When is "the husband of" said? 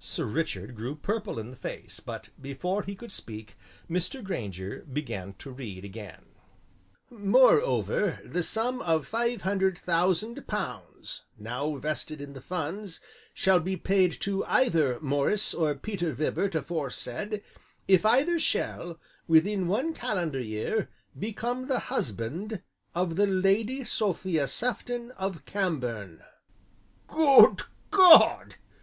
21.66-23.16